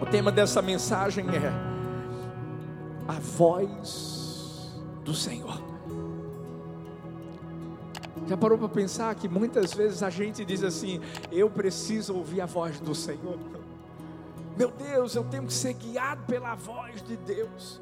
[0.00, 1.52] O tema dessa mensagem é
[3.08, 5.60] a voz do Senhor.
[8.28, 11.00] Já parou para pensar que muitas vezes a gente diz assim:
[11.32, 13.38] eu preciso ouvir a voz do Senhor.
[14.56, 17.80] Meu Deus, eu tenho que ser guiado pela voz de Deus.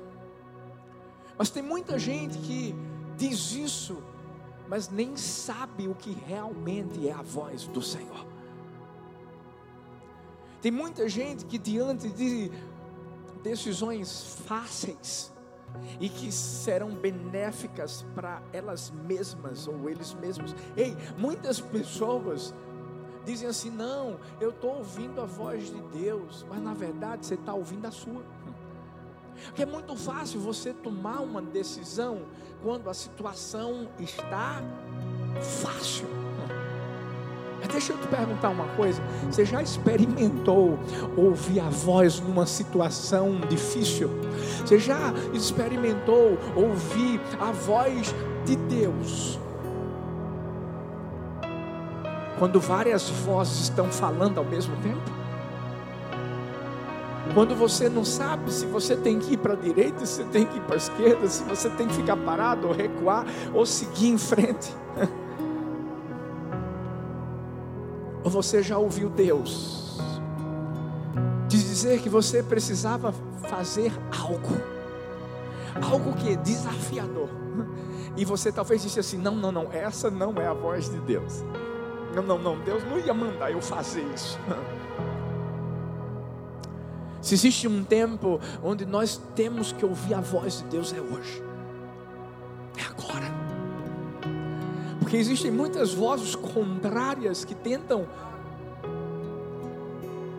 [1.37, 2.75] Mas tem muita gente que
[3.17, 4.03] diz isso,
[4.69, 8.27] mas nem sabe o que realmente é a voz do Senhor.
[10.61, 12.51] Tem muita gente que diante de
[13.43, 15.33] decisões fáceis
[16.01, 20.55] e que serão benéficas para elas mesmas ou eles mesmos.
[20.77, 22.55] Ei, muitas pessoas
[23.25, 27.53] dizem assim: não, eu estou ouvindo a voz de Deus, mas na verdade você está
[27.55, 28.23] ouvindo a sua.
[29.47, 32.23] Porque é muito fácil você tomar uma decisão
[32.63, 34.63] quando a situação está
[35.63, 36.16] fácil.
[37.67, 40.79] Mas deixa eu te perguntar uma coisa: você já experimentou
[41.17, 44.09] ouvir a voz numa situação difícil?
[44.65, 49.41] Você já experimentou ouvir a voz de Deus?
[52.39, 55.17] Quando várias vozes estão falando ao mesmo tempo?
[57.35, 60.59] Quando você não sabe se você tem que ir para a direita, se tem que
[60.59, 64.19] ir para a esquerda, se você tem que ficar parado ou recuar ou seguir em
[64.19, 64.73] frente.
[68.27, 70.01] Ou você já ouviu Deus
[71.49, 73.15] te dizer que você precisava
[73.49, 74.61] fazer algo,
[75.81, 77.29] algo que é desafiador,
[78.17, 81.45] e você talvez disse assim: não, não, não, essa não é a voz de Deus.
[82.17, 84.37] Não, não, não, Deus não ia mandar eu fazer isso.
[87.23, 91.45] Se existe um tempo onde nós temos que ouvir a voz de Deus, é hoje,
[92.77, 93.36] é agora.
[95.17, 98.07] Porque existem muitas vozes contrárias que tentam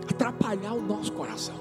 [0.08, 1.56] atrapalhar o nosso coração.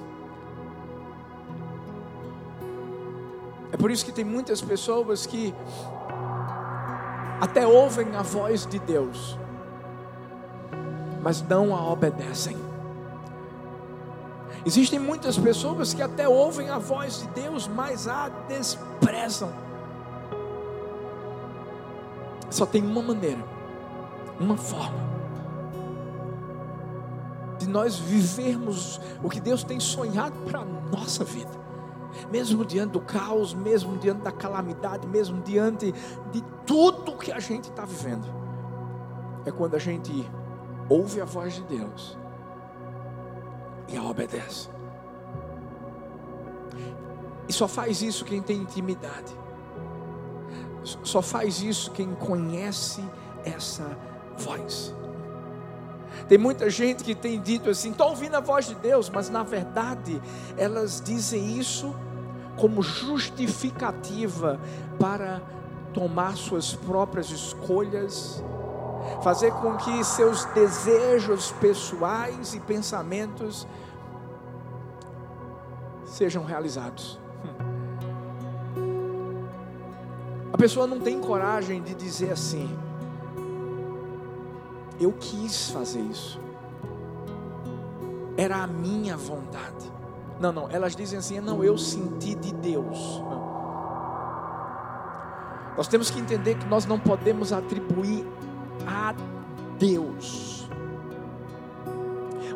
[3.73, 5.55] É por isso que tem muitas pessoas que
[7.41, 9.39] até ouvem a voz de Deus,
[11.23, 12.59] mas não a obedecem.
[14.67, 19.66] Existem muitas pessoas que até ouvem a voz de Deus, mas a desprezam.
[22.51, 23.45] Só tem uma maneira,
[24.39, 25.07] uma forma
[27.59, 31.51] de nós vivermos o que Deus tem sonhado para a nossa vida.
[32.31, 35.93] Mesmo diante do caos, mesmo diante da calamidade, mesmo diante
[36.33, 38.27] de tudo que a gente está vivendo,
[39.45, 40.29] é quando a gente
[40.89, 42.17] ouve a voz de Deus
[43.89, 44.69] e a obedece.
[47.49, 49.33] E só faz isso quem tem intimidade.
[51.03, 53.03] Só faz isso quem conhece
[53.45, 53.97] essa
[54.37, 54.95] voz.
[56.29, 59.43] Tem muita gente que tem dito assim: estou ouvindo a voz de Deus, mas na
[59.43, 60.21] verdade
[60.57, 61.95] elas dizem isso
[62.57, 64.59] como justificativa
[64.99, 65.43] para
[65.93, 68.43] tomar suas próprias escolhas
[69.23, 73.67] fazer com que seus desejos pessoais e pensamentos
[76.05, 77.19] sejam realizados.
[80.57, 82.75] A pessoa não tem coragem de dizer assim:
[84.99, 86.41] eu quis fazer isso,
[88.39, 89.93] era a minha vontade.
[90.41, 93.23] Não, não, elas dizem assim: não, eu senti de Deus.
[95.77, 98.27] Nós temos que entender que nós não podemos atribuir
[98.87, 99.15] a
[99.79, 100.71] Deus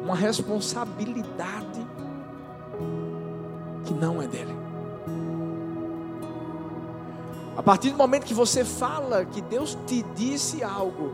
[0.02, 1.86] uma responsabilidade
[3.84, 4.69] que não é dele.
[7.56, 11.10] A partir do momento que você fala que Deus te disse algo,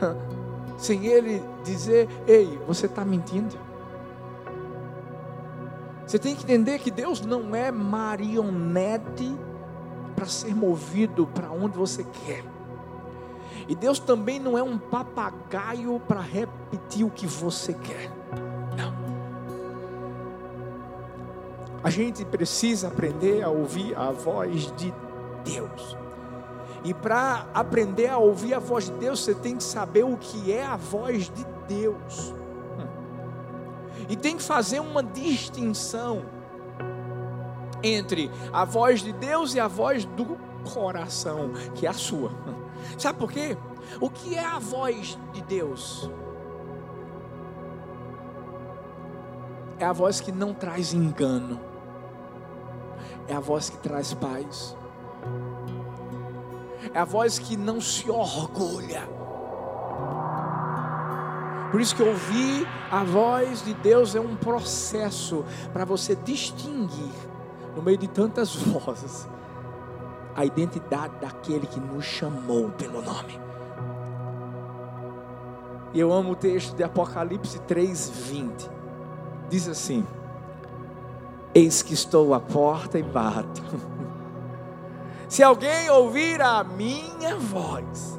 [0.76, 3.56] sem Ele dizer, ei, você está mentindo.
[6.06, 9.34] Você tem que entender que Deus não é marionete
[10.16, 12.42] para ser movido para onde você quer.
[13.68, 18.10] E Deus também não é um papagaio para repetir o que você quer.
[18.76, 18.94] Não.
[21.84, 25.07] A gente precisa aprender a ouvir a voz de Deus.
[26.84, 30.52] E para aprender a ouvir a voz de Deus, você tem que saber o que
[30.52, 32.34] é a voz de Deus.
[34.08, 36.24] E tem que fazer uma distinção
[37.82, 40.38] entre a voz de Deus e a voz do
[40.72, 42.30] coração, que é a sua.
[42.96, 43.56] Sabe por quê?
[44.00, 46.10] O que é a voz de Deus?
[49.78, 51.60] É a voz que não traz engano,
[53.28, 54.76] é a voz que traz paz,
[56.92, 59.08] é a voz que não se orgulha,
[61.70, 67.12] Por isso que ouvir a voz de Deus é um processo para você distinguir,
[67.76, 69.28] no meio de tantas vozes,
[70.34, 73.38] a identidade daquele que nos chamou pelo nome.
[75.92, 78.70] E eu amo o texto de Apocalipse 3:20.
[79.50, 80.06] Diz assim:
[81.54, 83.62] Eis que estou à porta e bato.
[85.28, 88.18] Se alguém ouvir a minha voz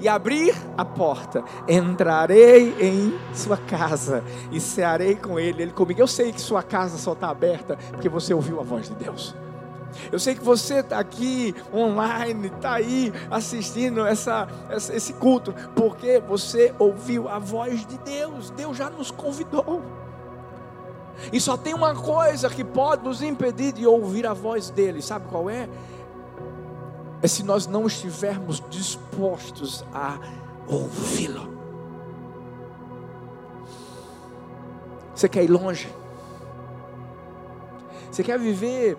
[0.00, 6.00] e abrir a porta, entrarei em sua casa e cearei com ele, ele comigo.
[6.00, 9.34] Eu sei que sua casa só está aberta porque você ouviu a voz de Deus.
[10.10, 14.48] Eu sei que você está aqui online, está aí assistindo essa,
[14.92, 18.50] esse culto, porque você ouviu a voz de Deus.
[18.50, 19.82] Deus já nos convidou.
[21.32, 25.26] E só tem uma coisa que pode nos impedir de ouvir a voz dele, sabe
[25.28, 25.68] qual é?
[27.22, 30.18] É se nós não estivermos dispostos a
[30.66, 31.54] ouvi-lo.
[35.14, 35.88] Você quer ir longe?
[38.10, 38.96] Você quer viver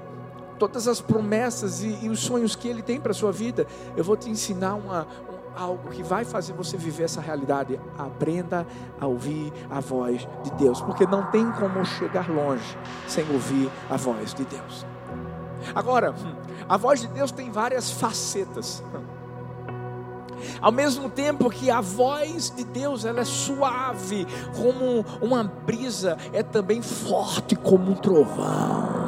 [0.57, 4.03] todas as promessas e, e os sonhos que Ele tem para a sua vida, eu
[4.03, 7.79] vou te ensinar uma, um, algo que vai fazer você viver essa realidade.
[7.97, 8.65] Aprenda
[8.99, 12.77] a ouvir a voz de Deus, porque não tem como chegar longe
[13.07, 14.85] sem ouvir a voz de Deus.
[15.73, 16.13] Agora,
[16.67, 18.83] a voz de Deus tem várias facetas.
[20.61, 24.25] Ao mesmo tempo que a voz de Deus ela é suave
[24.55, 29.05] como uma brisa, é também forte como um trovão.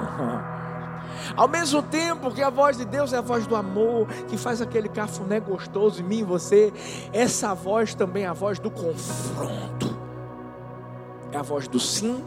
[1.35, 4.61] Ao mesmo tempo que a voz de Deus é a voz do amor, que faz
[4.61, 6.73] aquele cafuné gostoso em mim e você,
[7.11, 9.97] essa voz também é a voz do confronto.
[11.31, 12.23] É a voz do sim,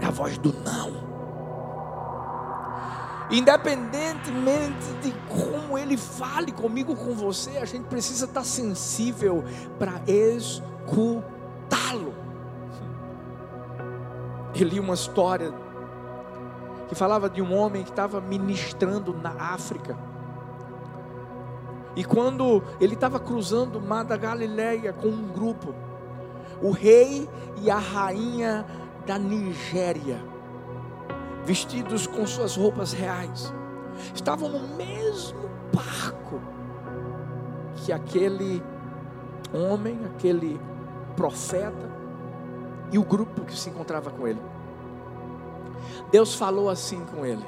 [0.00, 1.09] é a voz do não.
[3.30, 9.44] Independentemente de como ele fale comigo, com você, a gente precisa estar sensível
[9.78, 10.70] para escutá-lo.
[14.54, 15.54] Eu li uma história
[16.88, 19.96] que falava de um homem que estava ministrando na África.
[21.94, 25.72] E quando ele estava cruzando o mar da Galileia com um grupo,
[26.60, 27.28] o rei
[27.62, 28.66] e a rainha
[29.06, 30.20] da Nigéria,
[31.44, 33.52] vestidos com suas roupas reais,
[34.14, 36.40] estavam no mesmo barco
[37.76, 38.62] que aquele
[39.52, 40.60] homem, aquele
[41.16, 41.90] profeta
[42.92, 44.40] e o grupo que se encontrava com ele.
[46.10, 47.44] Deus falou assim com ele: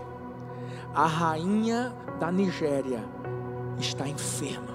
[0.95, 3.05] A rainha da Nigéria
[3.79, 4.73] está enferma.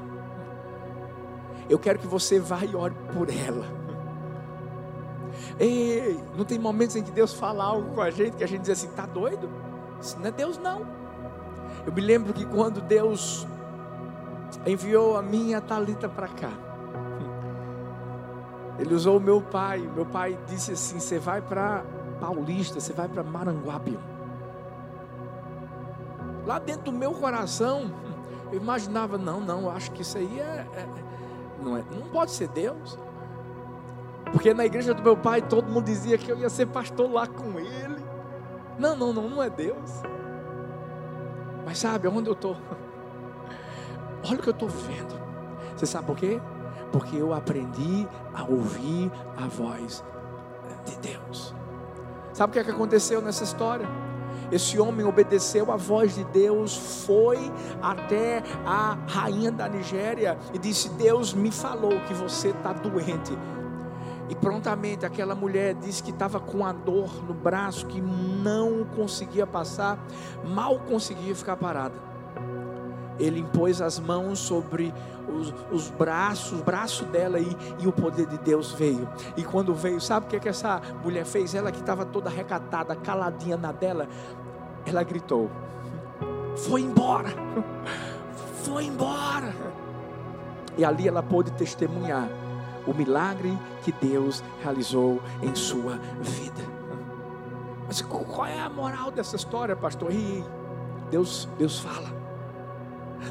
[1.70, 3.77] Eu quero que você vá e ore por ela.
[5.60, 8.62] Ei, não tem momentos em que Deus fala algo com a gente que a gente
[8.62, 9.50] diz assim: tá doido?
[10.02, 10.86] Isso não é Deus, não.
[11.86, 13.48] Eu me lembro que quando Deus
[14.66, 16.52] enviou a minha Talita para cá,
[18.78, 19.80] Ele usou o meu pai.
[19.96, 21.84] Meu pai disse assim: você vai para
[22.20, 23.98] Paulista, você vai para Maranguape.
[26.46, 27.92] Lá dentro do meu coração,
[28.52, 30.88] eu imaginava, não, não, acho que isso aí é, é,
[31.62, 32.98] não, é, não pode ser Deus.
[34.32, 37.28] Porque na igreja do meu pai todo mundo dizia que eu ia ser pastor lá
[37.28, 38.06] com ele.
[38.78, 40.02] Não, não, não, não é Deus.
[41.66, 42.56] Mas sabe onde eu estou?
[44.26, 45.20] Olha o que eu estou vendo.
[45.76, 46.40] Você sabe por quê?
[46.92, 50.04] Porque eu aprendi a ouvir a voz
[50.86, 51.54] de Deus.
[52.34, 53.88] Sabe o que, é que aconteceu nessa história?
[54.52, 57.52] Esse homem obedeceu a voz de Deus, foi
[57.82, 63.38] até a rainha da Nigéria e disse: Deus me falou que você está doente.
[64.30, 69.48] E prontamente aquela mulher disse que estava com a dor no braço, que não conseguia
[69.48, 69.98] passar,
[70.46, 71.96] mal conseguia ficar parada.
[73.18, 74.94] Ele impôs as mãos sobre
[75.28, 79.10] os, os braços, o braço dela e, e o poder de Deus veio.
[79.36, 81.56] E quando veio, sabe o que, é que essa mulher fez?
[81.56, 84.08] Ela que estava toda recatada, caladinha na dela,
[84.86, 85.50] ela gritou:
[86.56, 87.30] Foi embora,
[88.64, 89.56] foi embora.
[90.78, 92.30] E ali ela pôde testemunhar
[92.88, 96.64] o milagre que Deus realizou em sua vida.
[97.86, 100.12] Mas qual é a moral dessa história, pastor?
[100.12, 100.44] E
[101.12, 102.16] Deus, Deus fala.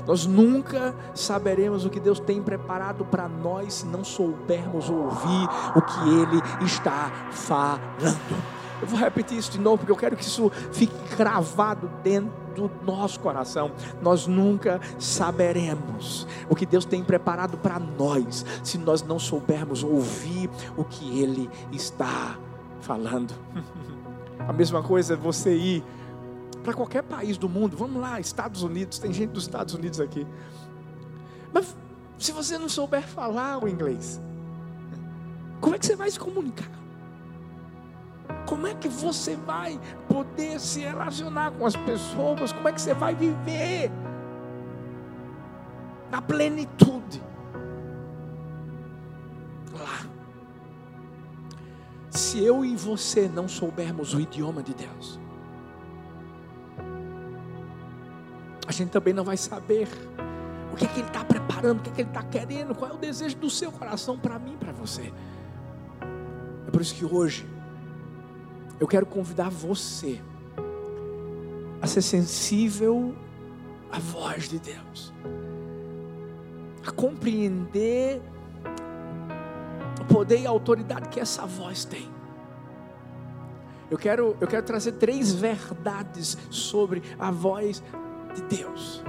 [0.06, 5.82] Nós nunca saberemos o que Deus tem preparado para nós se não soubermos ouvir o
[5.82, 8.55] que Ele está falando.
[8.80, 12.70] Eu vou repetir isso de novo, porque eu quero que isso fique cravado dentro do
[12.84, 13.70] nosso coração.
[14.02, 20.50] Nós nunca saberemos o que Deus tem preparado para nós se nós não soubermos ouvir
[20.76, 22.38] o que Ele está
[22.80, 23.34] falando.
[24.46, 25.84] A mesma coisa é você ir
[26.62, 27.76] para qualquer país do mundo.
[27.76, 30.26] Vamos lá, Estados Unidos, tem gente dos Estados Unidos aqui.
[31.52, 31.74] Mas
[32.18, 34.20] se você não souber falar o inglês,
[35.60, 36.70] Como é que você vai se comunicar?
[38.46, 42.52] Como é que você vai poder se relacionar com as pessoas?
[42.52, 43.90] Como é que você vai viver
[46.10, 47.20] na plenitude?
[49.72, 50.08] Lá.
[52.10, 55.20] Se eu e você não soubermos o idioma de Deus,
[58.66, 59.88] a gente também não vai saber
[60.72, 62.92] o que, é que Ele está preparando, o que, é que Ele está querendo, qual
[62.92, 65.12] é o desejo do seu coração para mim, para você.
[66.66, 67.55] É por isso que hoje
[68.78, 70.20] eu quero convidar você
[71.80, 73.14] a ser sensível
[73.90, 75.12] à voz de Deus,
[76.86, 78.20] a compreender
[80.00, 82.08] o poder e a autoridade que essa voz tem.
[83.90, 87.82] Eu quero, eu quero trazer três verdades sobre a voz
[88.34, 89.02] de Deus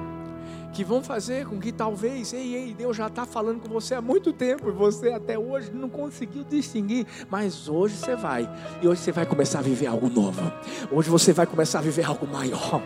[0.74, 4.02] que vão fazer com que talvez, ei, ei, Deus já está falando com você há
[4.02, 8.50] muito tempo e você até hoje não conseguiu distinguir, mas hoje você vai,
[8.82, 10.42] e hoje você vai começar a viver algo novo,
[10.92, 12.82] hoje você vai começar a viver algo maior.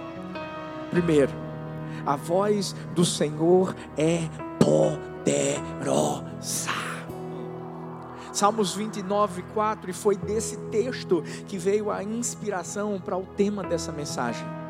[0.90, 1.32] Primeiro,
[2.06, 6.22] a voz do Senhor é poderosa.
[8.34, 13.92] Salmos 29, 4, e foi desse texto que veio a inspiração para o tema dessa
[13.92, 14.61] mensagem.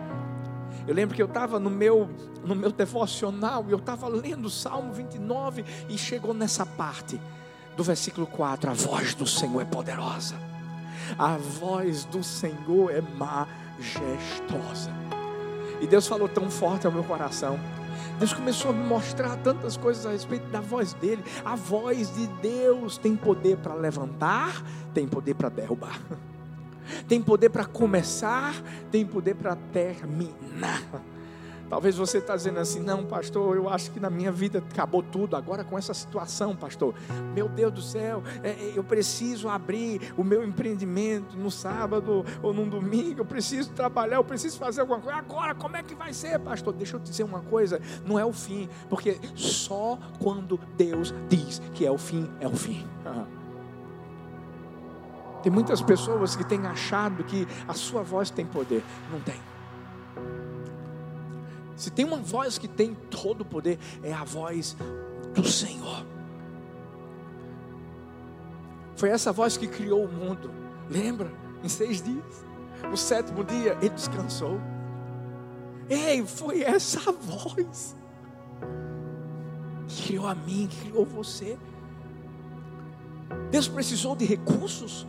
[0.87, 2.09] Eu lembro que eu estava no meu,
[2.43, 7.19] no meu devocional e eu estava lendo o Salmo 29 e chegou nessa parte
[7.75, 10.35] do versículo 4: A voz do Senhor é poderosa,
[11.17, 14.91] a voz do Senhor é majestosa.
[15.79, 17.59] E Deus falou tão forte ao meu coração.
[18.19, 21.23] Deus começou a me mostrar tantas coisas a respeito da voz dele.
[21.43, 25.99] A voz de Deus tem poder para levantar, tem poder para derrubar.
[27.07, 28.53] tem poder para começar,
[28.91, 30.81] tem poder para terminar.
[31.71, 35.37] Talvez você está dizendo assim, não, pastor, eu acho que na minha vida acabou tudo.
[35.37, 36.93] Agora com essa situação, pastor,
[37.33, 42.53] meu Deus do céu, é, é, eu preciso abrir o meu empreendimento no sábado ou
[42.53, 43.21] no domingo.
[43.21, 45.17] Eu preciso trabalhar, eu preciso fazer alguma coisa.
[45.17, 46.73] Agora, como é que vai ser, pastor?
[46.73, 51.61] Deixa eu te dizer uma coisa: não é o fim, porque só quando Deus diz
[51.73, 52.85] que é o fim, é o fim.
[55.41, 58.83] Tem muitas pessoas que têm achado que a sua voz tem poder.
[59.11, 59.39] Não tem.
[61.75, 64.77] Se tem uma voz que tem todo o poder, é a voz
[65.33, 66.05] do Senhor.
[68.95, 70.51] Foi essa voz que criou o mundo.
[70.89, 71.31] Lembra?
[71.63, 72.45] Em seis dias.
[72.87, 74.59] No sétimo dia, ele descansou.
[75.89, 77.95] Ei, foi essa voz
[79.87, 81.57] que criou a mim, que criou você.
[83.49, 85.07] Deus precisou de recursos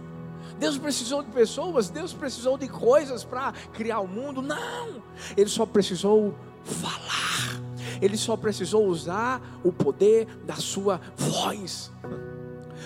[0.59, 4.43] Deus precisou de pessoas, Deus precisou de coisas para criar o mundo.
[4.43, 5.03] Não,
[5.37, 6.35] Ele só precisou
[6.65, 7.61] falar,
[8.01, 11.91] Ele só precisou usar o poder da sua voz.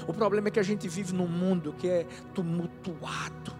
[0.07, 3.53] O problema é que a gente vive num mundo que é tumultuado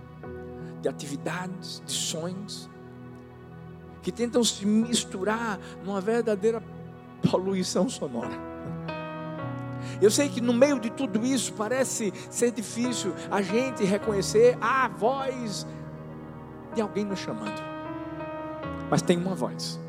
[0.81, 2.71] de atividades, de sonhos,
[4.03, 6.63] que tentam se misturar numa verdadeira
[7.29, 8.56] poluição sonora.
[10.01, 14.89] Eu sei que no meio de tudo isso parece ser difícil a gente reconhecer a
[14.89, 15.67] voz
[16.75, 17.61] de alguém nos chamando.
[18.91, 19.81] Mas tem uma voz.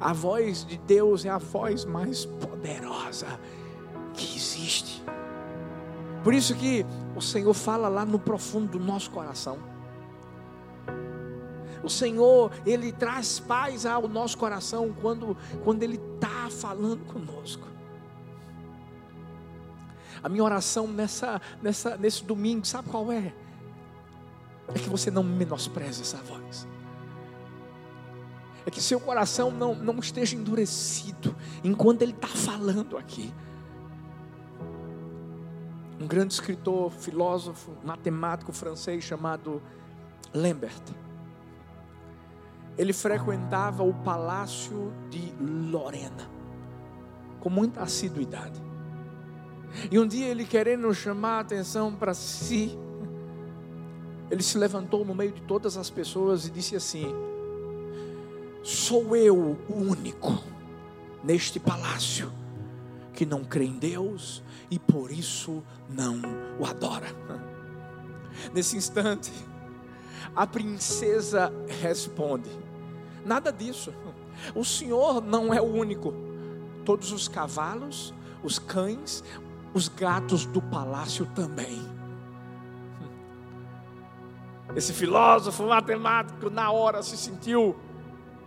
[0.00, 3.26] A voz de Deus é a voz mais poderosa
[4.14, 5.02] que existe.
[6.24, 6.86] Por isso que
[7.16, 9.58] o Senhor fala lá no profundo do nosso coração.
[11.82, 17.66] O Senhor, Ele traz paz ao nosso coração quando, quando Ele está falando conosco.
[20.22, 23.32] A minha oração nessa, nessa, nesse domingo, sabe qual é?
[24.68, 26.66] É que você não menospreze essa voz.
[28.64, 33.32] É que seu coração não, não esteja endurecido enquanto ele está falando aqui.
[36.00, 39.60] Um grande escritor, filósofo, matemático francês chamado
[40.32, 40.82] Lambert.
[42.78, 46.30] Ele frequentava o palácio de Lorena
[47.40, 48.71] com muita assiduidade.
[49.90, 52.78] E um dia ele querendo chamar a atenção para si,
[54.30, 57.06] ele se levantou no meio de todas as pessoas e disse assim:
[58.62, 60.42] Sou eu o único
[61.22, 62.32] neste palácio
[63.12, 66.20] que não crê em Deus e por isso não
[66.58, 67.08] o adora.
[68.54, 69.30] Nesse instante,
[70.34, 72.50] a princesa responde:
[73.24, 73.92] Nada disso.
[74.54, 76.14] O Senhor não é o único.
[76.84, 78.12] Todos os cavalos,
[78.42, 79.22] os cães,
[79.74, 81.80] os gatos do palácio também.
[84.74, 87.76] Esse filósofo matemático, na hora, se sentiu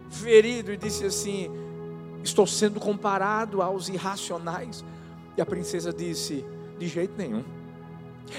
[0.09, 1.49] ferido e disse assim:
[2.23, 4.83] Estou sendo comparado aos irracionais.
[5.37, 6.43] E a princesa disse:
[6.79, 7.43] De jeito nenhum.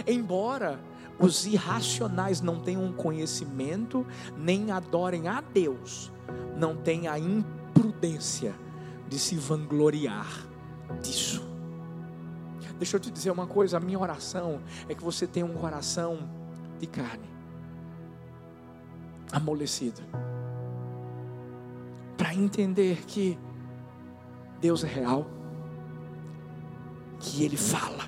[0.07, 0.81] Embora
[1.19, 4.05] os irracionais não tenham conhecimento,
[4.37, 6.13] nem adorem a Deus,
[6.57, 8.55] não tem a imprudência
[9.09, 10.47] de se vangloriar
[11.01, 11.56] disso.
[12.79, 16.29] Deixa eu te dizer uma coisa: a minha oração é que você tenha um coração
[16.79, 17.29] de carne,
[19.33, 20.03] amolecido,
[22.17, 23.39] para entender que
[24.61, 25.27] Deus é real,
[27.19, 28.05] que Ele fala,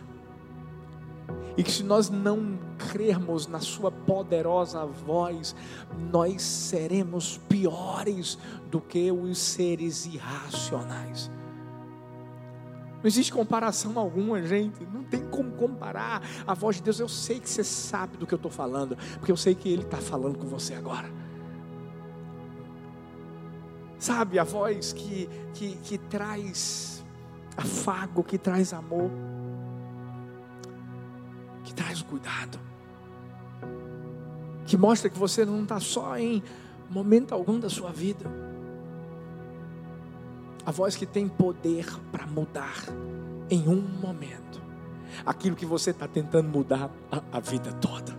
[1.57, 5.57] e que se nós não crermos na Sua poderosa voz,
[6.13, 8.39] nós seremos piores
[8.71, 11.31] do que os seres irracionais.
[12.99, 14.85] Não existe comparação alguma, gente.
[14.93, 16.99] Não tem como comparar a voz de Deus.
[16.99, 19.83] Eu sei que você sabe do que eu estou falando, porque eu sei que Ele
[19.83, 21.09] está falando com você agora.
[23.99, 27.05] Sabe, a voz que, que, que traz
[27.57, 29.11] afago, que traz amor,
[31.65, 32.59] que traz cuidado,
[34.67, 36.43] que mostra que você não está só em
[36.89, 38.48] momento algum da sua vida.
[40.69, 42.85] A voz que tem poder para mudar
[43.49, 44.61] em um momento
[45.25, 48.15] aquilo que você está tentando mudar a, a vida toda.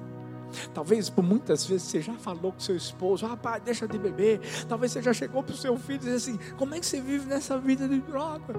[0.73, 4.41] Talvez por muitas vezes você já falou com seu esposo, rapaz, deixa de beber.
[4.67, 6.99] Talvez você já chegou para o seu filho e disse assim: como é que você
[6.99, 8.55] vive nessa vida de droga?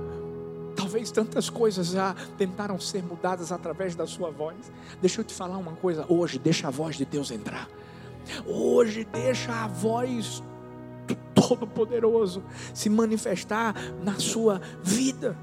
[0.77, 4.71] Talvez tantas coisas já tentaram ser mudadas através da sua voz.
[5.01, 7.69] Deixa eu te falar uma coisa: hoje, deixa a voz de Deus entrar.
[8.47, 10.45] Hoje, deixa a voz
[11.15, 12.43] do Todo-Poderoso
[12.75, 15.37] se manifestar na sua vida.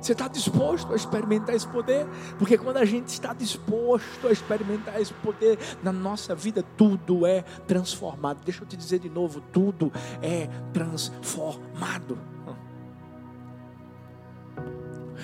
[0.00, 2.08] Você está disposto a experimentar esse poder?
[2.36, 7.42] Porque quando a gente está disposto a experimentar esse poder na nossa vida, tudo é
[7.68, 8.40] transformado.
[8.44, 12.18] Deixa eu te dizer de novo: tudo é transformado.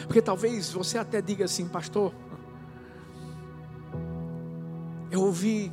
[0.06, 2.14] Porque talvez você até diga assim, pastor,
[5.10, 5.72] eu ouvi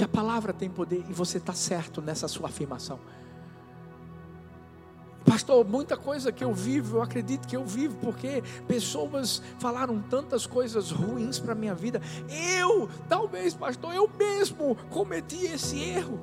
[0.00, 2.98] que a palavra tem poder e você está certo nessa sua afirmação.
[5.26, 10.46] Pastor, muita coisa que eu vivo, eu acredito que eu vivo, porque pessoas falaram tantas
[10.46, 12.00] coisas ruins para a minha vida.
[12.58, 16.18] Eu, talvez, pastor, eu mesmo cometi esse erro.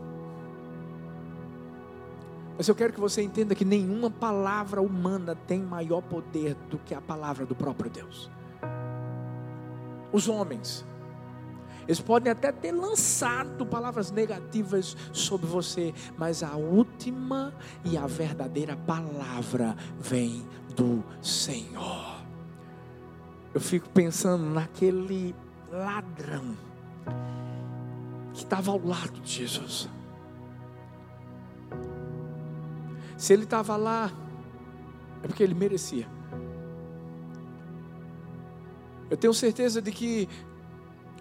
[2.58, 6.96] Mas eu quero que você entenda que nenhuma palavra humana tem maior poder do que
[6.96, 8.28] a palavra do próprio Deus.
[10.12, 10.84] Os homens,
[11.88, 17.54] eles podem até ter lançado palavras negativas sobre você, mas a última
[17.86, 20.46] e a verdadeira palavra vem
[20.76, 22.18] do Senhor.
[23.54, 25.34] Eu fico pensando naquele
[25.72, 26.56] ladrão
[28.34, 29.90] que estava ao lado de Jesus.
[33.18, 34.12] Se ele estava lá,
[35.24, 36.08] é porque ele merecia.
[39.10, 40.28] Eu tenho certeza de que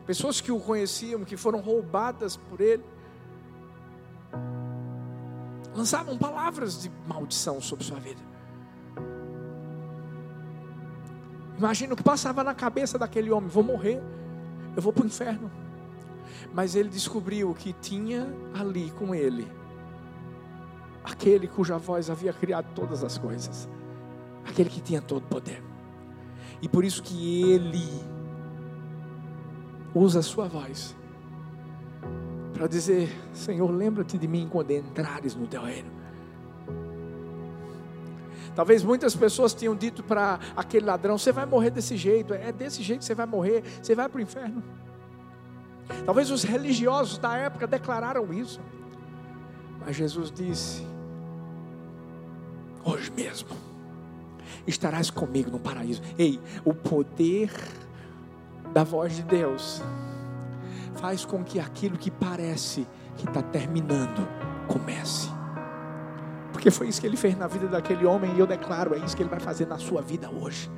[0.06, 2.84] pessoas que o conheciam, que foram roubadas por ele,
[5.74, 8.20] lançavam palavras de maldição sobre sua vida.
[11.58, 14.02] Imagina o que passava na cabeça daquele homem: vou morrer,
[14.76, 15.50] eu vou para o inferno.
[16.52, 19.46] Mas ele descobriu que tinha ali com ele
[21.06, 23.68] aquele cuja voz havia criado todas as coisas,
[24.44, 25.62] aquele que tinha todo o poder.
[26.60, 27.86] E por isso que ele
[29.96, 30.94] usa a sua voz
[32.52, 35.90] para dizer: Senhor, lembra-te de mim quando entrares no teu reino.
[38.54, 42.82] Talvez muitas pessoas tenham dito para aquele ladrão: Você vai morrer desse jeito, é desse
[42.82, 44.62] jeito que você vai morrer, você vai para o inferno.
[46.04, 48.60] Talvez os religiosos da época declararam isso,
[49.80, 50.86] mas Jesus disse:
[52.84, 53.48] Hoje mesmo
[54.66, 56.02] estarás comigo no paraíso.
[56.18, 57.50] Ei, o poder
[58.76, 59.82] da voz de Deus
[60.96, 62.86] faz com que aquilo que parece
[63.16, 64.28] que está terminando
[64.68, 65.30] comece.
[66.52, 69.16] Porque foi isso que ele fez na vida daquele homem, e eu declaro: é isso
[69.16, 70.70] que ele vai fazer na sua vida hoje.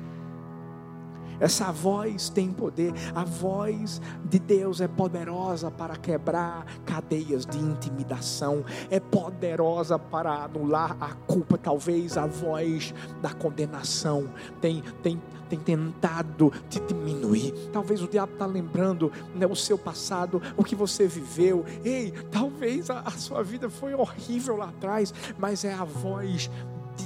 [1.39, 8.63] Essa voz tem poder, a voz de Deus é poderosa para quebrar cadeias de intimidação,
[8.89, 11.57] é poderosa para anular a culpa.
[11.57, 17.53] Talvez a voz da condenação tem, tem, tem tentado te diminuir.
[17.71, 21.65] Talvez o diabo está lembrando né, o seu passado, o que você viveu.
[21.83, 26.49] Ei, talvez a, a sua vida foi horrível lá atrás, mas é a voz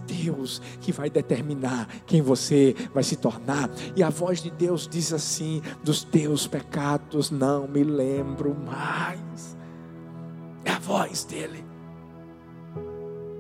[0.02, 3.70] de Deus que vai determinar quem você vai se tornar.
[3.96, 9.58] E a voz de Deus diz assim: dos teus pecados não me lembro mais.
[10.66, 11.64] É a voz dele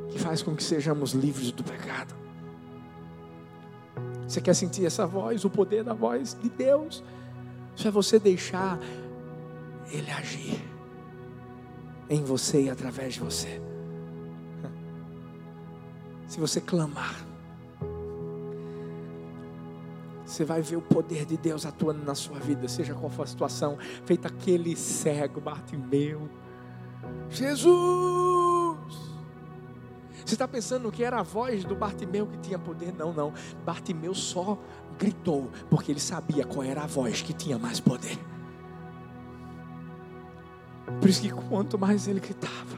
[0.09, 2.13] que faz com que sejamos livres do pecado.
[4.27, 7.03] Você quer sentir essa voz, o poder da voz de Deus?
[7.75, 8.79] Isso é você deixar
[9.91, 10.61] Ele agir
[12.09, 13.72] em você e através de você.
[16.33, 17.13] Se você clamar,
[20.25, 23.27] você vai ver o poder de Deus atuando na sua vida, seja qual for a
[23.27, 26.27] situação, feito aquele cego, Bartimeu.
[27.29, 27.67] Jesus!
[30.25, 32.91] Você está pensando que era a voz do Bartimeu que tinha poder?
[32.95, 33.31] Não, não.
[33.63, 34.57] Bartimeu só
[34.97, 38.17] gritou, porque ele sabia qual era a voz que tinha mais poder.
[40.99, 42.75] Por isso que quanto mais ele gritava,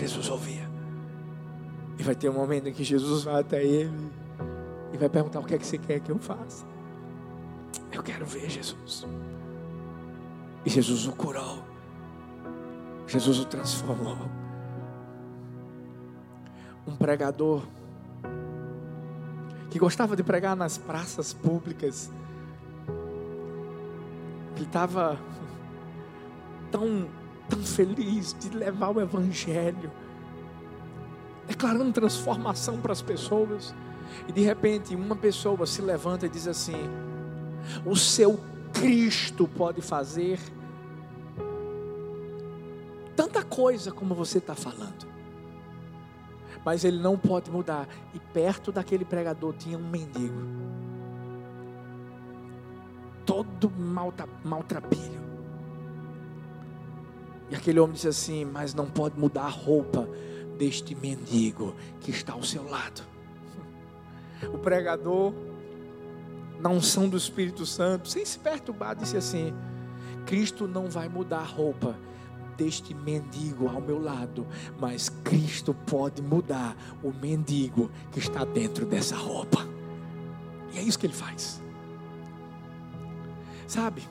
[0.00, 0.68] Jesus ouvia.
[1.98, 4.10] E vai ter um momento em que Jesus vai até ele
[4.92, 6.64] e vai perguntar: O que é que você quer que eu faça?
[7.92, 9.06] Eu quero ver Jesus.
[10.64, 11.62] E Jesus o curou.
[13.06, 14.16] Jesus o transformou
[16.86, 17.62] um pregador
[19.70, 22.10] que gostava de pregar nas praças públicas.
[24.56, 25.18] Ele estava
[26.70, 27.08] tão,
[27.50, 29.90] tão feliz de levar o Evangelho,
[31.46, 33.74] declarando transformação para as pessoas.
[34.26, 36.88] E de repente, uma pessoa se levanta e diz assim:
[37.84, 38.40] O seu
[38.72, 40.38] Cristo pode fazer
[43.14, 45.10] tanta coisa como você está falando
[46.64, 47.88] mas ele não pode mudar.
[48.14, 50.42] E perto daquele pregador tinha um mendigo,
[53.24, 53.70] todo
[54.44, 55.29] maltrapilho.
[57.50, 60.08] E aquele homem disse assim: Mas não pode mudar a roupa
[60.56, 63.02] deste mendigo que está ao seu lado.
[64.54, 65.34] O pregador,
[66.60, 69.52] na unção do Espírito Santo, sem se perturbar, disse assim:
[70.24, 71.94] Cristo não vai mudar a roupa
[72.56, 74.46] deste mendigo ao meu lado,
[74.78, 79.66] mas Cristo pode mudar o mendigo que está dentro dessa roupa.
[80.72, 81.62] E é isso que ele faz.
[83.66, 84.02] Sabe,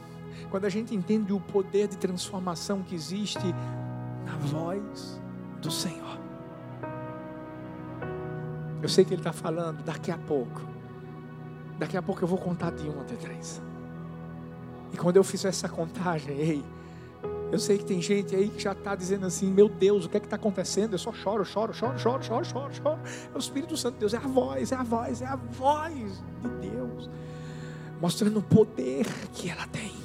[0.50, 3.54] quando a gente entende o poder de transformação que existe
[4.26, 5.22] na voz
[5.62, 6.18] do Senhor.
[8.82, 10.62] Eu sei que ele está falando daqui a pouco.
[11.78, 13.62] Daqui a pouco eu vou contar de um até três.
[14.94, 16.64] E quando eu fizer essa contagem, ei,
[17.52, 20.18] eu sei que tem gente aí que já está dizendo assim: Meu Deus, o que
[20.18, 20.94] é que está acontecendo?
[20.94, 23.00] Eu só choro, choro, choro, choro, choro, choro, choro.
[23.34, 26.24] É o Espírito Santo de Deus, é a voz, é a voz, é a voz
[26.42, 27.10] de Deus,
[28.00, 29.99] mostrando o poder que ela tem.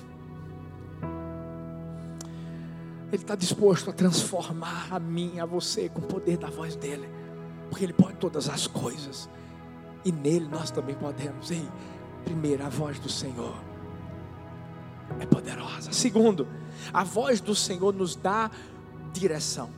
[3.15, 7.09] Ele está disposto a transformar a mim, a você, com o poder da voz dele,
[7.71, 9.31] porque ele pode todas as coisas,
[10.05, 11.49] e nele nós também podemos.
[11.49, 11.65] Ei,
[12.25, 13.55] primeiro, a voz do Senhor
[15.21, 15.93] é poderosa.
[15.93, 16.49] Segundo,
[16.93, 18.51] a voz do Senhor nos dá
[19.13, 19.71] direção.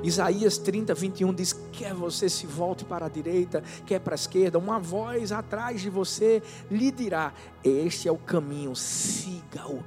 [0.00, 4.60] Isaías 30, 21 diz: quer você se volte para a direita, quer para a esquerda,
[4.60, 6.40] uma voz atrás de você
[6.70, 9.82] lhe dirá: Este é o caminho, siga-o.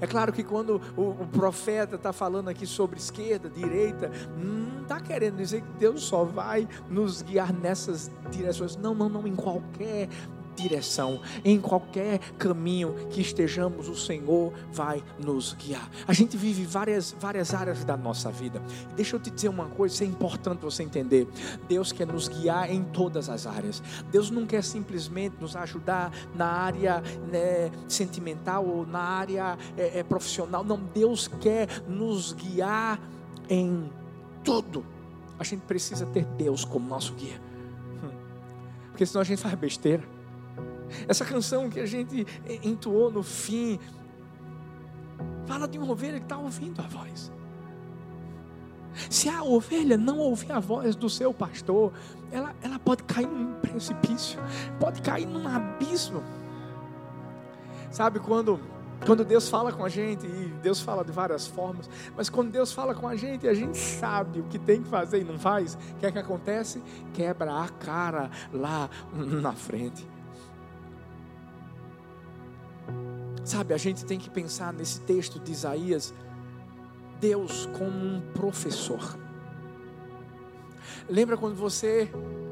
[0.00, 5.00] É claro que quando o, o profeta está falando aqui sobre esquerda, direita, não está
[5.00, 8.76] querendo dizer que Deus só vai nos guiar nessas direções.
[8.76, 10.08] Não, não, não, em qualquer
[10.56, 15.88] direção, em qualquer caminho que estejamos, o Senhor vai nos guiar.
[16.06, 18.62] A gente vive várias, várias áreas da nossa vida.
[18.96, 21.26] Deixa eu te dizer uma coisa, isso é importante você entender.
[21.68, 23.82] Deus quer nos guiar em todas as áreas.
[24.10, 30.02] Deus não quer simplesmente nos ajudar na área né, sentimental ou na área é, é,
[30.02, 30.64] profissional.
[30.64, 33.00] Não, Deus quer nos guiar
[33.48, 33.90] em
[34.44, 34.84] tudo.
[35.38, 37.40] A gente precisa ter Deus como nosso guia.
[38.02, 38.10] Hum.
[38.90, 40.02] Porque senão a gente faz besteira.
[41.08, 42.26] Essa canção que a gente
[42.62, 43.78] entoou no fim,
[45.46, 47.32] fala de uma ovelha que está ouvindo a voz.
[49.08, 51.92] Se a ovelha não ouvir a voz do seu pastor,
[52.30, 54.38] ela, ela pode cair num precipício,
[54.78, 56.22] pode cair num abismo.
[57.90, 58.60] Sabe quando
[59.04, 62.72] quando Deus fala com a gente, e Deus fala de várias formas, mas quando Deus
[62.72, 65.74] fala com a gente, a gente sabe o que tem que fazer e não faz,
[65.74, 66.80] o que é que acontece?
[67.12, 70.06] Quebra a cara lá na frente.
[73.44, 76.14] Sabe, a gente tem que pensar nesse texto de Isaías,
[77.20, 79.18] Deus como um professor.
[81.08, 82.08] Lembra quando você,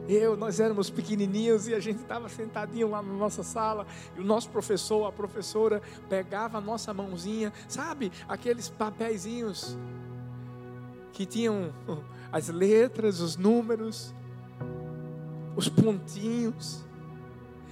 [0.09, 4.25] eu, nós éramos pequenininhos e a gente estava sentadinho lá na nossa sala e o
[4.25, 9.79] nosso professor, a professora, pegava a nossa mãozinha, sabe, aqueles papeizinhos
[11.13, 11.73] que tinham
[12.33, 14.13] as letras, os números,
[15.55, 16.85] os pontinhos,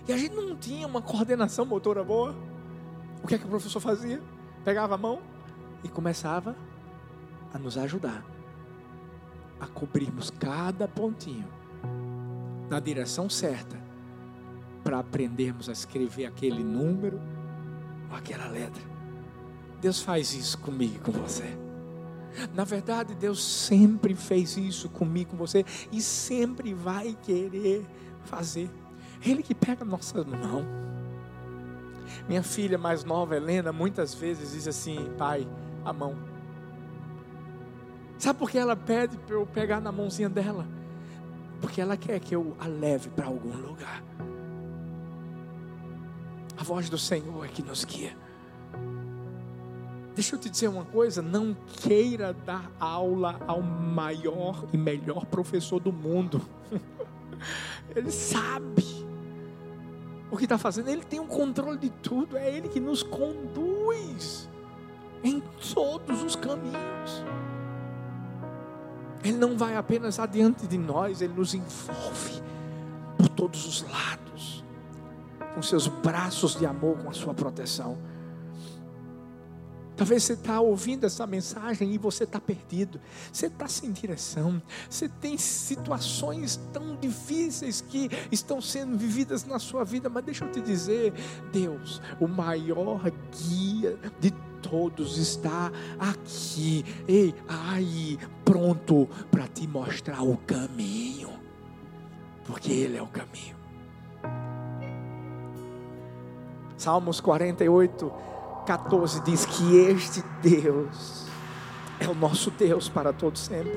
[0.09, 2.35] e a gente não tinha uma coordenação motora boa.
[3.23, 4.23] O que é que o professor fazia?
[4.65, 5.21] Pegava a mão
[5.83, 6.57] e começava
[7.53, 8.25] a nos ajudar
[9.61, 11.49] a cobrirmos cada pontinho
[12.69, 13.77] na direção certa
[14.85, 17.21] para aprendermos a escrever aquele número
[18.11, 18.83] ou aquela letra.
[19.81, 21.57] Deus faz isso comigo e com você.
[22.55, 27.85] Na verdade, Deus sempre fez isso comigo, com você e sempre vai querer
[28.25, 28.71] fazer.
[29.25, 30.65] Ele que pega a nossa mão.
[32.29, 35.47] Minha filha mais nova, Helena, muitas vezes diz assim: Pai,
[35.85, 36.17] a mão.
[38.19, 40.67] Sabe por que ela pede para eu pegar na mãozinha dela?
[41.61, 44.03] Porque ela quer que eu a leve para algum lugar.
[46.57, 48.17] A voz do Senhor é que nos guia.
[50.15, 55.79] Deixa eu te dizer uma coisa: não queira dar aula ao maior e melhor professor
[55.79, 56.43] do mundo.
[57.95, 59.07] Ele sabe
[60.31, 63.03] o que está fazendo, ele tem o um controle de tudo, é ele que nos
[63.03, 64.49] conduz
[65.23, 65.43] em
[65.75, 67.25] todos os caminhos.
[69.25, 72.43] Ele não vai apenas adiante de nós, ele nos envolve
[73.17, 74.65] por todos os lados,
[75.55, 77.99] com seus braços de amor, com a sua proteção.
[79.99, 83.01] Talvez você está ouvindo essa mensagem e você está perdido,
[83.33, 89.83] você está sem direção, você tem situações tão difíceis que estão sendo vividas na sua
[89.83, 91.13] vida, mas deixa eu te dizer,
[91.53, 93.11] Deus, o maior
[93.49, 94.31] guia de
[94.63, 101.31] todos está aqui, ei, aí, pronto para te mostrar o caminho,
[102.45, 103.57] porque Ele é o caminho.
[106.77, 108.38] Salmos 48,
[108.69, 111.25] 14 diz que este Deus
[111.99, 113.73] é o nosso Deus para todo sempre.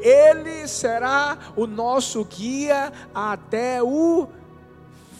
[0.00, 4.28] Ele será o nosso guia até o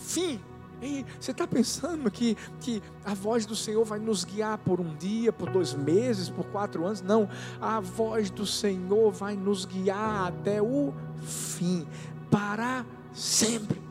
[0.00, 0.40] fim.
[0.80, 4.94] Ei, você está pensando que, que a voz do Senhor vai nos guiar por um
[4.94, 7.02] dia, por dois meses, por quatro anos?
[7.02, 7.28] Não,
[7.60, 11.84] a voz do Senhor vai nos guiar até o fim,
[12.30, 13.89] para sempre.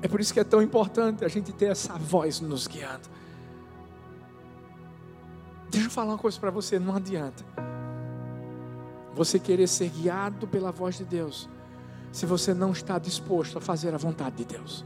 [0.00, 3.08] É por isso que é tão importante a gente ter essa voz nos guiando.
[5.70, 7.44] Deixa eu falar uma coisa para você: não adianta
[9.14, 11.48] você querer ser guiado pela voz de Deus
[12.12, 14.84] se você não está disposto a fazer a vontade de Deus.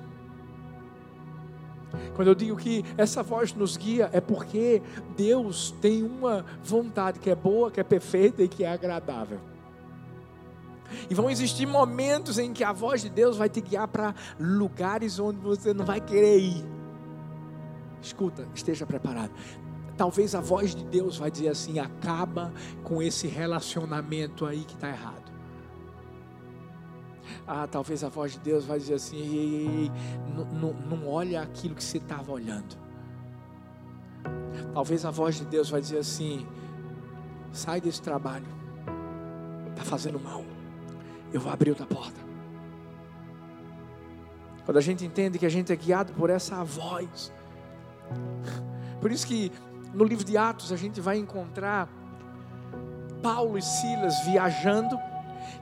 [2.14, 4.82] Quando eu digo que essa voz nos guia, é porque
[5.16, 9.38] Deus tem uma vontade que é boa, que é perfeita e que é agradável.
[11.08, 15.18] E vão existir momentos em que a voz de Deus vai te guiar para lugares
[15.18, 16.64] onde você não vai querer ir.
[18.00, 19.32] Escuta, esteja preparado.
[19.96, 22.52] Talvez a voz de Deus vai dizer assim: acaba
[22.82, 25.32] com esse relacionamento aí que está errado.
[27.46, 29.92] Ah, talvez a voz de Deus vai dizer assim: ei, ei, ei,
[30.34, 32.76] não, não olha aquilo que você estava olhando.
[34.72, 36.46] Talvez a voz de Deus vai dizer assim:
[37.52, 38.46] sai desse trabalho,
[39.70, 40.44] está fazendo mal.
[41.32, 42.20] Eu vou abrir outra porta.
[44.64, 47.32] Quando a gente entende que a gente é guiado por essa voz,
[49.00, 49.50] por isso que
[49.92, 51.88] no livro de Atos a gente vai encontrar
[53.22, 54.96] Paulo e Silas viajando,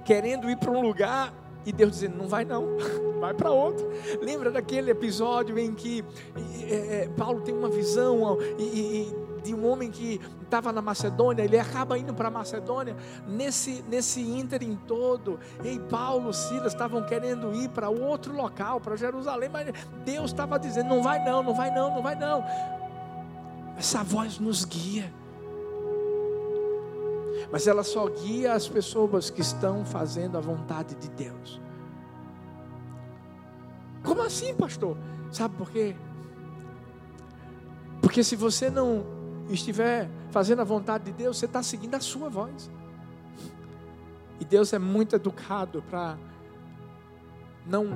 [0.05, 1.33] querendo ir para um lugar
[1.65, 2.77] e Deus dizendo: não vai não,
[3.21, 3.89] vai para outro.
[4.21, 6.05] Lembra daquele episódio em que
[6.69, 11.59] é, Paulo tem uma visão e, e, de um homem que estava na Macedônia, ele
[11.59, 12.97] acaba indo para a Macedônia.
[13.27, 19.49] Nesse, nesse ínterim todo, ei, Paulo, Silas estavam querendo ir para outro local, para Jerusalém,
[19.49, 19.73] mas
[20.05, 22.45] Deus estava dizendo: não vai não, não vai não, não vai não.
[23.79, 25.11] Essa voz nos guia
[27.51, 31.61] mas ela só guia as pessoas que estão fazendo a vontade de Deus.
[34.05, 34.97] Como assim, pastor?
[35.33, 35.97] Sabe por quê?
[38.01, 39.20] Porque se você não
[39.55, 42.71] estiver fazendo a vontade de Deus, você está seguindo a sua voz.
[44.39, 46.17] E Deus é muito educado para
[47.67, 47.89] não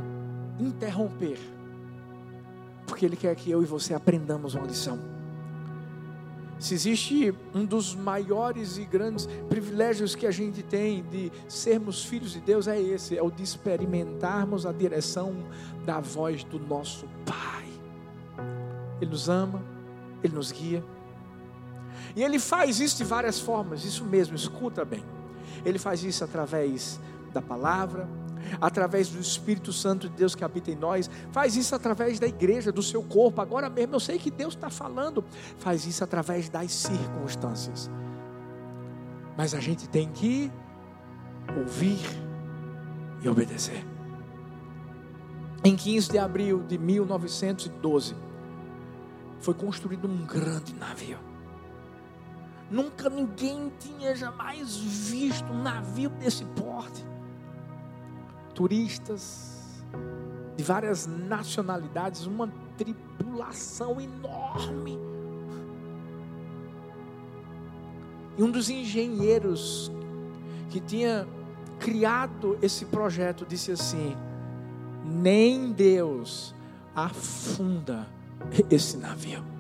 [0.59, 1.39] interromper,
[2.87, 4.99] porque Ele quer que eu e você aprendamos uma lição.
[6.59, 12.33] Se existe um dos maiores e grandes privilégios que a gente tem de sermos filhos
[12.33, 15.35] de Deus, é esse: é o de experimentarmos a direção
[15.85, 17.65] da voz do nosso Pai.
[19.01, 19.63] Ele nos ama,
[20.23, 20.83] Ele nos guia.
[22.17, 25.05] E Ele faz isso de várias formas, isso mesmo, escuta bem.
[25.65, 27.01] Ele faz isso através
[27.33, 28.09] da palavra,
[28.61, 32.71] através do Espírito Santo de Deus que habita em nós, faz isso através da igreja,
[32.71, 33.41] do seu corpo.
[33.41, 35.25] Agora mesmo eu sei que Deus está falando,
[35.59, 37.91] faz isso através das circunstâncias.
[39.37, 40.53] Mas a gente tem que
[41.57, 42.01] ouvir
[43.23, 43.85] e obedecer.
[45.65, 48.15] Em 15 de abril de 1912,
[49.41, 51.19] foi construído um grande navio.
[52.71, 57.05] Nunca ninguém tinha jamais visto um navio desse porte.
[58.55, 59.83] turistas
[60.57, 64.99] de várias nacionalidades, uma tribulação enorme.
[68.37, 69.91] E um dos engenheiros
[70.71, 71.27] que tinha
[71.79, 74.17] criado esse projeto disse assim:
[75.05, 76.55] nem Deus
[76.95, 78.09] afunda
[78.71, 79.54] esse navio.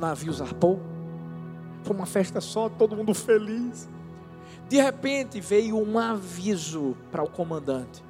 [0.00, 0.80] Navio zarpou,
[1.82, 3.88] foi uma festa só, todo mundo feliz.
[4.68, 8.04] De repente veio um aviso para o comandante.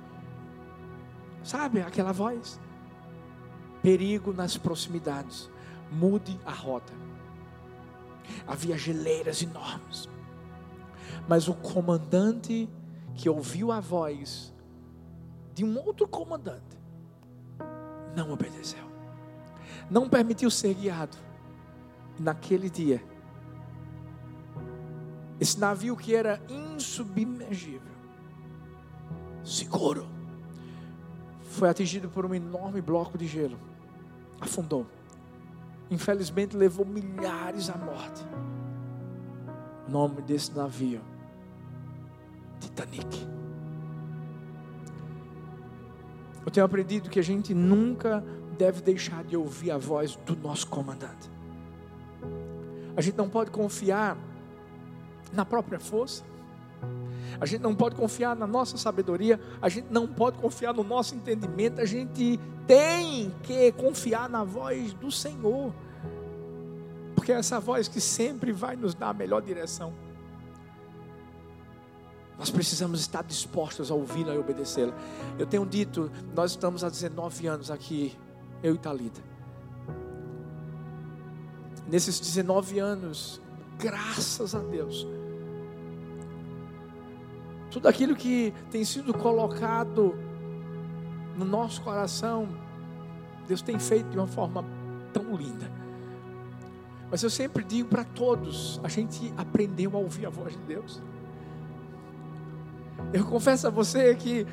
[1.43, 2.61] Sabe aquela voz?
[3.83, 5.51] Perigo nas proximidades.
[5.91, 6.93] Mude a rota.
[8.47, 10.09] Havia geleiras enormes.
[11.29, 12.69] Mas o comandante
[13.15, 14.55] que ouviu a voz
[15.55, 16.79] de um outro comandante
[18.15, 18.85] não obedeceu.
[19.91, 21.17] Não permitiu ser guiado.
[22.21, 23.03] Naquele dia,
[25.41, 27.81] esse navio que era insubmergível,
[29.43, 30.07] seguro,
[31.45, 33.59] foi atingido por um enorme bloco de gelo,
[34.39, 34.87] afundou.
[35.91, 38.23] Infelizmente levou milhares à morte.
[39.89, 41.01] O nome desse navio,
[42.61, 43.27] Titanic.
[46.45, 48.23] Eu tenho aprendido que a gente nunca
[48.59, 51.40] deve deixar de ouvir a voz do nosso comandante.
[52.97, 54.17] A gente não pode confiar
[55.33, 56.25] na própria força.
[57.41, 61.15] A gente não pode confiar na nossa sabedoria, a gente não pode confiar no nosso
[61.15, 65.73] entendimento, a gente tem que confiar na voz do Senhor,
[67.15, 69.93] porque é essa voz que sempre vai nos dar a melhor direção.
[72.39, 74.95] Nós precisamos estar dispostos a ouvi-la e obedecê-la.
[75.39, 78.17] Eu tenho dito, nós estamos há 19 anos aqui,
[78.63, 79.30] eu e Talita.
[81.91, 83.41] Nesses 19 anos,
[83.77, 85.09] graças a Deus,
[87.69, 90.15] tudo aquilo que tem sido colocado
[91.37, 92.49] no nosso coração,
[93.49, 94.65] Deus tem feito de uma forma
[95.13, 95.69] tão linda.
[97.11, 101.03] Mas eu sempre digo para todos: a gente aprendeu a ouvir a voz de Deus.
[103.13, 104.47] Eu confesso a você que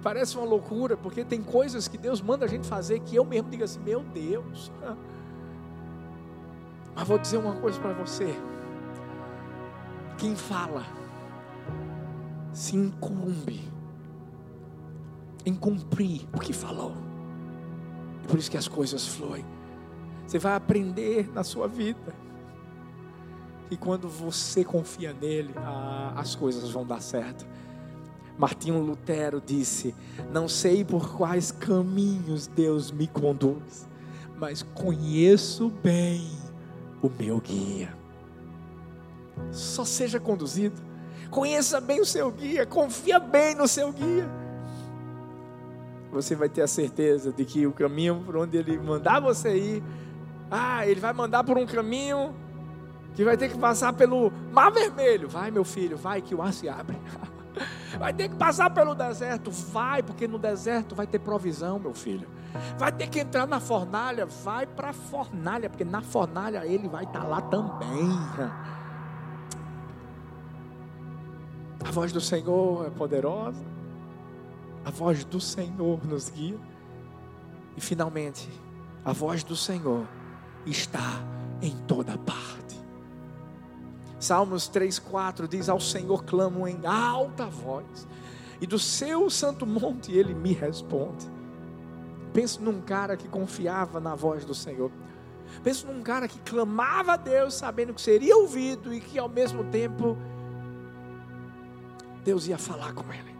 [0.00, 3.50] parece uma loucura, porque tem coisas que Deus manda a gente fazer que eu mesmo
[3.50, 4.70] digo assim: meu Deus.
[6.98, 8.34] Mas vou dizer uma coisa para você:
[10.18, 10.84] quem fala,
[12.52, 13.70] se incumbe
[15.46, 16.92] em cumprir o que falou.
[18.24, 19.46] É por isso que as coisas fluem.
[20.26, 22.12] Você vai aprender na sua vida.
[23.70, 25.54] E quando você confia nele,
[26.16, 27.46] as coisas vão dar certo.
[28.36, 29.94] Martinho Lutero disse:
[30.32, 33.86] Não sei por quais caminhos Deus me conduz,
[34.36, 36.37] mas conheço bem
[37.02, 37.94] o meu guia.
[39.52, 40.88] Só seja conduzido
[41.30, 44.28] Conheça bem o seu guia, confia bem no seu guia.
[46.10, 49.82] Você vai ter a certeza de que o caminho por onde ele mandar você ir,
[50.50, 52.34] ah, ele vai mandar por um caminho
[53.14, 55.28] que vai ter que passar pelo Mar Vermelho.
[55.28, 56.96] Vai, meu filho, vai que o ar se abre.
[57.98, 62.28] Vai ter que passar pelo deserto, vai, porque no deserto vai ter provisão, meu filho.
[62.78, 67.04] Vai ter que entrar na fornalha, vai para a fornalha, porque na fornalha ele vai
[67.04, 68.08] estar tá lá também.
[71.84, 73.64] A voz do Senhor é poderosa.
[74.84, 76.58] A voz do Senhor nos guia.
[77.76, 78.48] E finalmente,
[79.04, 80.06] a voz do Senhor
[80.66, 81.22] está
[81.62, 82.78] em toda parte.
[84.18, 88.06] Salmos 3:4 diz: Ao Senhor clamo em alta voz,
[88.60, 91.37] e do seu santo monte ele me responde.
[92.38, 94.92] Penso num cara que confiava na voz do Senhor.
[95.64, 99.64] Penso num cara que clamava a Deus, sabendo que seria ouvido e que ao mesmo
[99.64, 100.16] tempo
[102.24, 103.34] Deus ia falar com ele.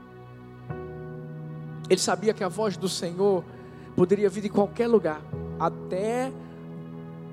[1.89, 3.45] Ele sabia que a voz do Senhor
[3.95, 5.23] poderia vir de qualquer lugar,
[5.61, 6.33] até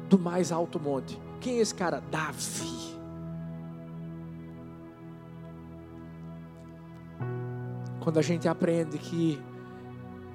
[0.07, 1.19] do mais alto monte.
[1.41, 1.99] Quem é esse cara?
[2.11, 2.95] Davi.
[8.01, 9.41] Quando a gente aprende que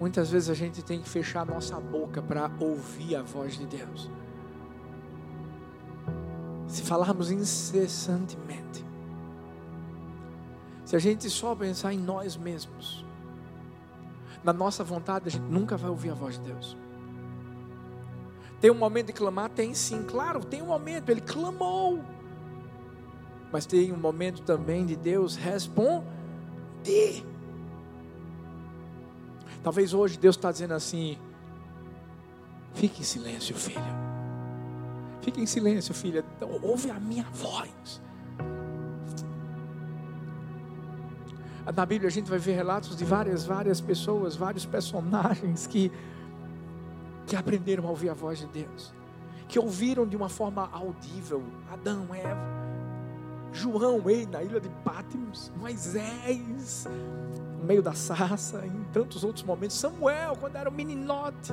[0.01, 4.11] muitas vezes a gente tem que fechar nossa boca para ouvir a voz de Deus.
[6.67, 8.85] Se falarmos incessantemente,
[10.87, 13.05] se a gente só pensar em nós mesmos,
[14.43, 16.77] na nossa vontade, a gente nunca vai ouvir a voz de Deus.
[18.61, 19.51] Tem um momento de clamar?
[19.51, 22.01] Tem sim, claro, tem um momento, ele clamou.
[23.53, 27.25] Mas tem um momento também de Deus responder.
[29.63, 31.19] Talvez hoje Deus está dizendo assim:
[32.75, 34.11] fique em silêncio, filho.
[35.21, 36.25] Fique em silêncio, filha.
[36.63, 38.01] Ouve a minha voz.
[41.75, 45.93] Na Bíblia a gente vai ver relatos de várias, várias pessoas, vários personagens que,
[47.27, 48.93] que aprenderam a ouvir a voz de Deus,
[49.47, 51.45] que ouviram de uma forma audível.
[51.71, 52.41] Adão, Eva,
[53.53, 56.89] João, ei, na ilha de Patmos, Moisés,
[57.61, 61.53] no meio da sarça, em tantos outros momentos, Samuel, quando era um meninote.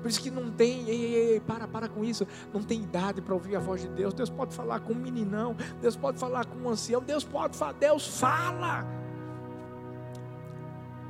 [0.00, 2.26] Por isso que não tem, ei, ei, ei, para, para com isso.
[2.54, 4.14] Não tem idade para ouvir a voz de Deus.
[4.14, 7.72] Deus pode falar com um meninão, Deus pode falar com um ancião, Deus pode falar,
[7.72, 8.86] Deus fala.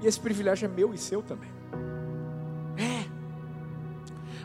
[0.02, 1.50] E esse privilégio é meu e seu também.
[2.76, 3.08] É.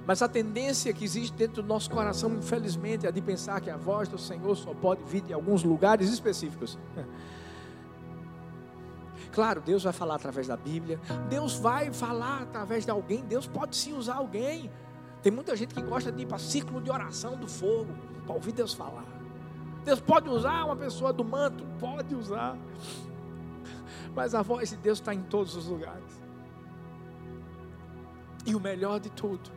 [0.06, 3.78] Mas a tendência que existe dentro do nosso coração, infelizmente, é de pensar que a
[3.78, 6.78] voz do Senhor só pode vir de alguns lugares específicos.
[9.36, 13.76] Claro, Deus vai falar através da Bíblia, Deus vai falar através de alguém, Deus pode
[13.76, 14.72] sim usar alguém.
[15.22, 17.94] Tem muita gente que gosta de ir para ciclo de oração do fogo,
[18.26, 19.04] para ouvir Deus falar.
[19.84, 22.58] Deus pode usar uma pessoa do manto, pode usar.
[24.16, 26.25] Mas a voz de Deus está em todos os lugares.
[28.46, 29.50] E o melhor de tudo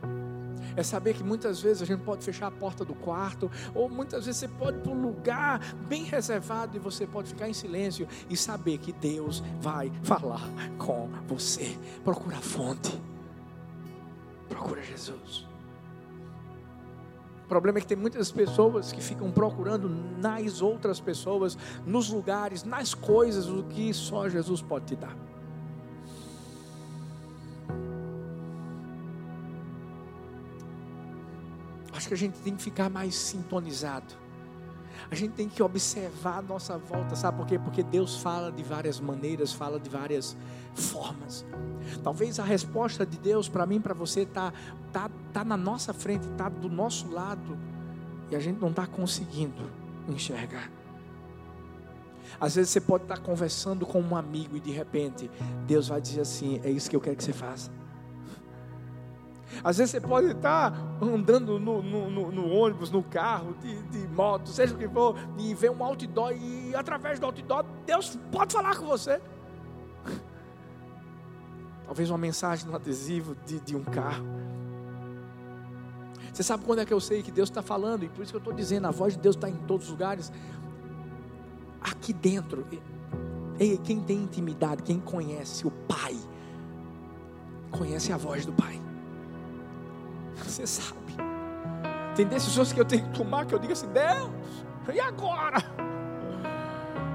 [0.77, 4.27] é saber que muitas vezes a gente pode fechar a porta do quarto, ou muitas
[4.27, 8.07] vezes você pode ir para um lugar bem reservado e você pode ficar em silêncio
[8.31, 11.77] e saber que Deus vai falar com você.
[12.05, 13.01] Procura a fonte,
[14.49, 15.47] procura Jesus.
[17.45, 22.63] O problema é que tem muitas pessoas que ficam procurando nas outras pessoas, nos lugares,
[22.63, 25.17] nas coisas, o que só Jesus pode te dar.
[31.99, 34.15] Acho que a gente tem que ficar mais sintonizado.
[35.11, 37.59] A gente tem que observar a nossa volta, sabe por quê?
[37.59, 40.37] Porque Deus fala de várias maneiras, fala de várias
[40.77, 41.45] formas.
[42.05, 44.53] Talvez a resposta de Deus para mim, para você, está
[44.93, 47.59] tá, tá na nossa frente, está do nosso lado,
[48.31, 49.69] e a gente não está conseguindo
[50.09, 50.71] enxergar.
[52.41, 55.29] Às vezes você pode estar tá conversando com um amigo e de repente
[55.67, 57.77] Deus vai dizer assim: é isso que eu quero que você faça.
[59.63, 64.09] Às vezes você pode estar andando no, no, no, no ônibus, no carro, de, de,
[64.09, 68.53] moto, seja o que for, e ver um outdoor, e através do outdoor, Deus pode
[68.53, 69.21] falar com você.
[71.85, 74.27] Talvez uma mensagem no adesivo de, de um carro.
[76.33, 78.05] Você sabe quando é que eu sei que Deus está falando?
[78.05, 79.93] E por isso que eu estou dizendo, a voz de Deus está em todos os
[79.93, 80.31] lugares.
[81.81, 82.67] Aqui dentro.
[83.59, 86.17] Ei, quem tem intimidade, quem conhece o Pai,
[87.73, 88.88] conhece a voz do Pai.
[90.59, 91.15] Você sabe.
[92.17, 94.33] Tem decisões que eu tenho que tomar que eu digo assim, Deus,
[94.93, 95.59] e agora?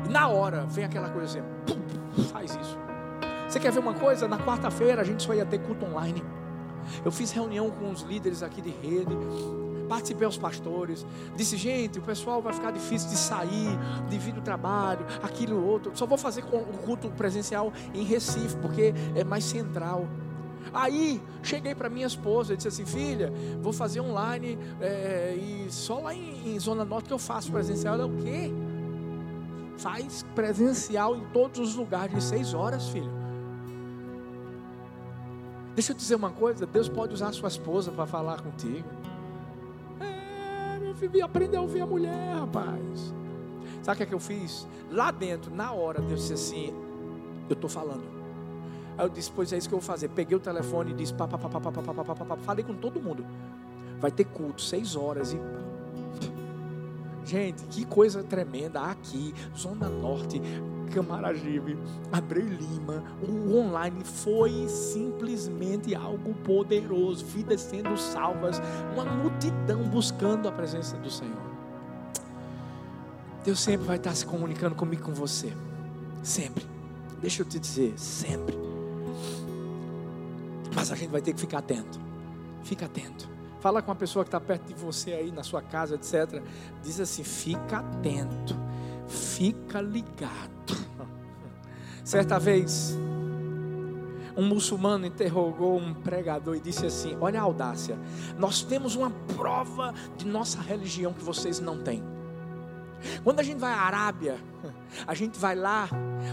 [0.05, 2.77] E na hora vem aquela coisa assim, pum, faz isso.
[3.45, 4.29] Você quer ver uma coisa?
[4.29, 6.23] Na quarta-feira a gente só ia ter culto online.
[7.03, 9.13] Eu fiz reunião com os líderes aqui de rede,
[9.89, 13.77] participei aos pastores, disse, gente, o pessoal vai ficar difícil de sair,
[14.09, 15.91] devido ao trabalho, aquilo outro.
[15.95, 20.07] Só vou fazer o culto presencial em Recife, porque é mais central.
[20.71, 25.99] Aí cheguei para minha esposa e disse assim: Filha, vou fazer online é, e só
[25.99, 27.95] lá em, em, Zona Norte que eu faço presencial.
[27.95, 28.51] Ela, o quê?
[29.77, 33.11] Faz presencial em todos os lugares, de seis horas, filho.
[35.75, 38.87] Deixa eu dizer uma coisa: Deus pode usar a sua esposa para falar contigo.
[39.99, 43.13] É, meu filho, aprender a ouvir a mulher, rapaz.
[43.81, 44.67] Sabe o que é que eu fiz?
[44.89, 46.73] Lá dentro, na hora, Deus disse assim:
[47.49, 48.22] Eu estou falando.
[48.97, 50.09] Aí eu disse, pois é isso que eu vou fazer.
[50.09, 52.63] Peguei o telefone e disse, pá, pá, pá, pá, pá, pá, pá, pá, pá, falei
[52.63, 53.25] com todo mundo.
[53.99, 55.39] Vai ter culto, seis horas e.
[57.25, 60.41] Gente, que coisa tremenda aqui, Zona Norte,
[60.93, 61.77] Camaragibe,
[62.11, 68.61] Abreu Lima, o online foi simplesmente algo poderoso, vidas sendo salvas,
[68.93, 71.41] uma multidão buscando a presença do Senhor.
[73.43, 75.51] Deus sempre vai estar se comunicando comigo com você,
[76.21, 76.65] sempre.
[77.21, 78.72] Deixa eu te dizer, sempre.
[80.75, 81.99] Mas a gente vai ter que ficar atento.
[82.63, 83.29] Fica atento.
[83.59, 86.41] Fala com a pessoa que está perto de você aí na sua casa, etc.
[86.81, 88.57] Diz assim: fica atento,
[89.07, 90.75] fica ligado.
[92.03, 92.97] Certa vez,
[94.35, 97.97] um muçulmano interrogou um pregador e disse assim: Olha a audácia,
[98.37, 102.03] nós temos uma prova de nossa religião que vocês não têm.
[103.23, 104.37] Quando a gente vai à Arábia,
[105.05, 105.87] a gente vai lá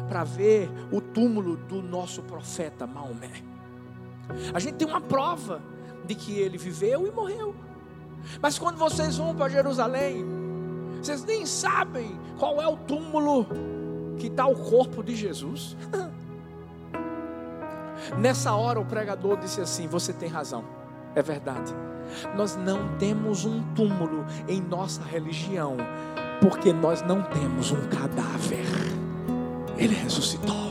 [0.09, 3.50] para ver o túmulo do nosso profeta Maomé.
[4.53, 5.61] A gente tem uma prova
[6.05, 7.55] de que ele viveu e morreu.
[8.41, 10.25] Mas quando vocês vão para Jerusalém,
[11.01, 13.47] vocês nem sabem qual é o túmulo
[14.19, 15.77] que está o corpo de Jesus.
[18.19, 20.65] Nessa hora o pregador disse assim: Você tem razão,
[21.15, 21.75] é verdade.
[22.37, 25.77] Nós não temos um túmulo em nossa religião,
[26.41, 28.67] porque nós não temos um cadáver.
[29.79, 30.71] Ele ressuscitou.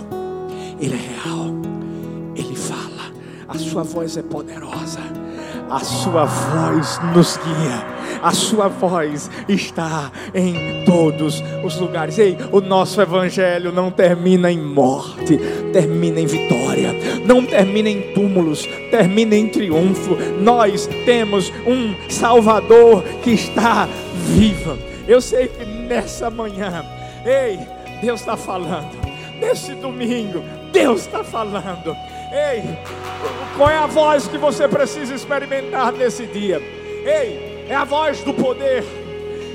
[0.79, 1.78] Ele é real.
[3.49, 4.99] A sua voz é poderosa.
[5.71, 7.83] A sua voz nos guia.
[8.21, 12.19] A sua voz está em todos os lugares.
[12.19, 15.39] Ei, o nosso evangelho não termina em morte,
[15.73, 16.93] termina em vitória.
[17.25, 20.15] Não termina em túmulos, termina em triunfo.
[20.39, 23.89] Nós temos um Salvador que está
[24.27, 24.77] vivo.
[25.07, 26.85] Eu sei que nessa manhã,
[27.25, 27.59] ei,
[27.99, 28.95] Deus está falando.
[29.39, 31.95] Nesse domingo, Deus está falando.
[32.31, 32.63] Ei,
[33.57, 36.61] qual é a voz que você precisa experimentar nesse dia?
[37.03, 38.83] Ei, é a voz do poder.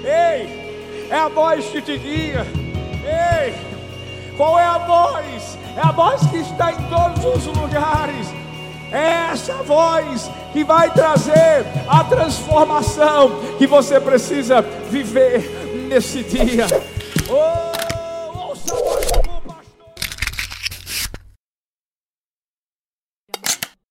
[0.02, 2.44] Ei, é a voz que te guia.
[3.04, 3.54] Ei,
[4.36, 5.56] qual é a voz?
[5.76, 8.26] É a voz que está em todos os lugares.
[8.90, 15.48] É essa voz que vai trazer a transformação que você precisa viver
[15.88, 16.66] nesse dia.
[17.30, 17.83] Oh!